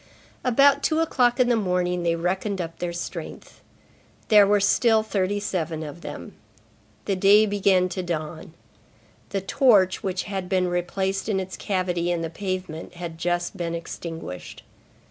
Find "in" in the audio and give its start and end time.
1.39-1.47, 11.29-11.39, 12.11-12.21